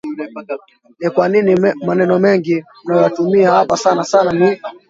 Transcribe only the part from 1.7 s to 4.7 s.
maneno mengi mnayoyatumia hapa sana sana ni